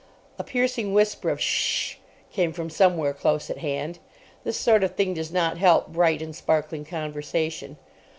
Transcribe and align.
A 0.39 0.43
piercing 0.43 0.95
whisper 0.95 1.29
of 1.29 1.39
"Sh 1.39 1.91
h 1.97 1.99
h!" 2.31 2.35
came 2.35 2.53
from 2.53 2.71
somewhere 2.71 3.13
close 3.13 3.51
at 3.51 3.59
hand. 3.59 3.99
This 4.43 4.57
sort 4.57 4.83
of 4.83 4.95
thing 4.95 5.13
does 5.13 5.31
not 5.31 5.59
help 5.59 5.89
bright 5.89 6.23
and 6.23 6.35
sparkling 6.35 6.85
conversation. 6.85 7.77